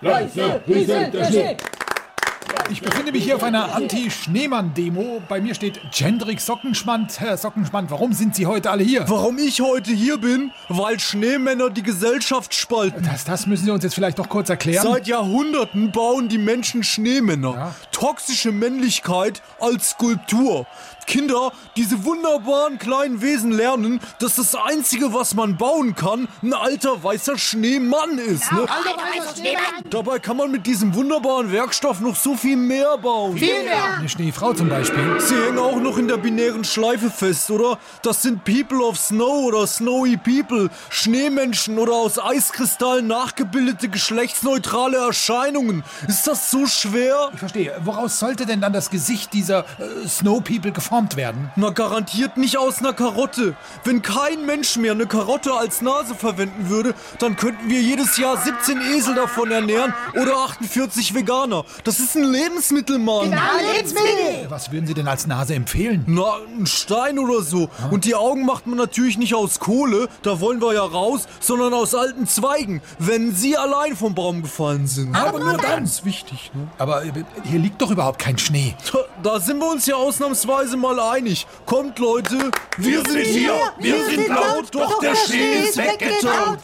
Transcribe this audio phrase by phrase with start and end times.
[0.00, 1.56] Leise, rieselt der Schnee.
[2.70, 5.22] Ich befinde mich hier auf einer Anti-Schneemann-Demo.
[5.26, 7.18] Bei mir steht Gendrik Sockenschmand.
[7.18, 9.08] Herr Sockenschmand, warum sind Sie heute alle hier?
[9.08, 10.52] Warum ich heute hier bin?
[10.68, 13.02] Weil Schneemänner die Gesellschaft spalten.
[13.10, 14.86] Das, das müssen Sie uns jetzt vielleicht noch kurz erklären.
[14.86, 17.54] Seit Jahrhunderten bauen die Menschen Schneemänner.
[17.54, 17.74] Ja.
[17.90, 20.66] Toxische Männlichkeit als Skulptur.
[21.06, 27.02] Kinder, diese wunderbaren kleinen Wesen lernen, dass das Einzige, was man bauen kann, ein alter
[27.02, 28.52] weißer Schneemann ist.
[28.52, 28.66] Ne?
[29.88, 33.38] Dabei kann man mit diesem wunderbaren Werkstoff noch so viel mehr bauen.
[33.98, 35.20] Eine Schneefrau zum Beispiel.
[35.20, 37.78] Sie hängen auch noch in der binären Schleife fest, oder?
[38.02, 45.84] Das sind People of Snow oder Snowy People, Schneemenschen oder aus Eiskristallen nachgebildete geschlechtsneutrale Erscheinungen.
[46.06, 47.30] Ist das so schwer?
[47.32, 47.74] Ich verstehe.
[47.84, 51.50] Woraus sollte denn dann das Gesicht dieser äh, Snow People geformt werden?
[51.56, 53.54] Na, garantiert nicht aus einer Karotte.
[53.84, 58.36] Wenn kein Mensch mehr eine Karotte als Nase verwenden würde, dann könnten wir jedes Jahr
[58.36, 61.64] 17 Esel davon ernähren oder 48 Veganer.
[61.84, 63.30] Das ist ein Lebensmittel, Mann.
[64.48, 66.04] Was würden Sie denn als Nase empfehlen?
[66.06, 67.68] Na, ein Stein oder so.
[67.90, 71.74] Und die Augen macht man natürlich nicht aus Kohle, da wollen wir ja raus, sondern
[71.74, 75.14] aus alten Zweigen, wenn sie allein vom Baum gefallen sind.
[75.14, 75.60] Aber nur dann.
[75.60, 76.68] Ganz wichtig, ne?
[76.78, 77.12] Aber äh,
[77.44, 78.74] hier liegt doch überhaupt kein Schnee.
[78.92, 81.46] Da, da sind wir uns ja ausnahmsweise mal einig.
[81.66, 86.58] Kommt, Leute, wir, sind hier, wir sind laut, doch der Schnee ist weggetaut.